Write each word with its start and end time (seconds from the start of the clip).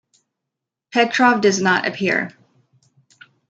Petrov 0.91 1.41
does 1.41 1.61
not 1.61 1.85
appear. 1.87 2.31